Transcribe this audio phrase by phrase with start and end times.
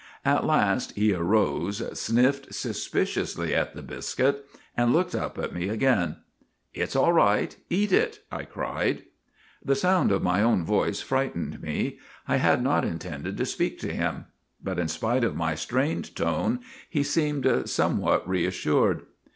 [0.25, 4.43] At last he arose, sniffed suspiciously at the biscuit,
[4.75, 6.15] and looked up at me again.
[6.73, 9.03] "'It 's all right; eat it!' I cried.
[9.63, 11.99] The sound of my own voice frightened me.
[12.27, 14.25] I had not intended to speak to him.
[14.63, 19.03] But in spite of my strained tone he seemed somewhat reassured.